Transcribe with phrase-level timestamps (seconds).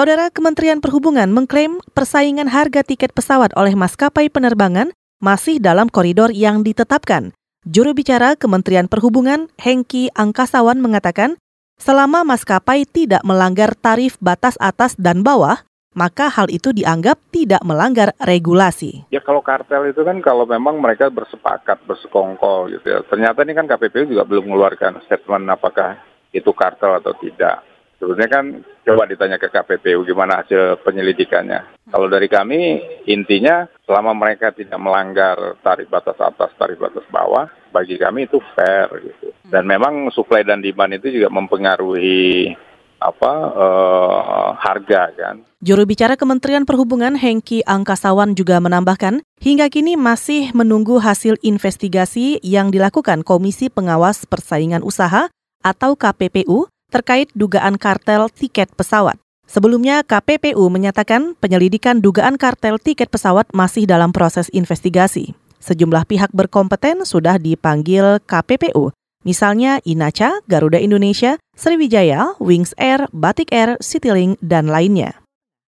[0.00, 6.64] Saudara Kementerian Perhubungan mengklaim persaingan harga tiket pesawat oleh maskapai penerbangan masih dalam koridor yang
[6.64, 7.36] ditetapkan.
[7.68, 11.36] Juru bicara Kementerian Perhubungan, Hengki Angkasawan mengatakan,
[11.76, 18.16] selama maskapai tidak melanggar tarif batas atas dan bawah, maka hal itu dianggap tidak melanggar
[18.24, 19.04] regulasi.
[19.12, 23.04] Ya kalau kartel itu kan kalau memang mereka bersepakat, bersekongkol gitu ya.
[23.04, 26.00] Ternyata ini kan KPPU juga belum mengeluarkan statement apakah
[26.32, 27.68] itu kartel atau tidak.
[28.00, 31.84] Sebetulnya kan coba ditanya ke KPPU gimana hasil penyelidikannya.
[31.92, 38.00] Kalau dari kami intinya selama mereka tidak melanggar tarif batas atas, tarif batas bawah, bagi
[38.00, 39.36] kami itu fair gitu.
[39.52, 42.56] Dan memang supply dan demand itu juga mempengaruhi
[43.04, 45.36] apa uh, harga kan.
[45.60, 52.72] Juru bicara Kementerian Perhubungan Hengki Angkasawan juga menambahkan, hingga kini masih menunggu hasil investigasi yang
[52.72, 55.28] dilakukan Komisi Pengawas Persaingan Usaha
[55.60, 59.14] atau KPPU terkait dugaan kartel tiket pesawat.
[59.46, 65.34] Sebelumnya, KPPU menyatakan penyelidikan dugaan kartel tiket pesawat masih dalam proses investigasi.
[65.60, 68.96] Sejumlah pihak berkompeten sudah dipanggil KPPU,
[69.28, 75.19] misalnya Inaca, Garuda Indonesia, Sriwijaya, Wings Air, Batik Air, Citylink, dan lainnya.